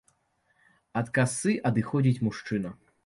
Ад 1.01 1.11
касы 1.17 1.53
адыходзіць 1.71 2.23
мужчына. 2.29 2.69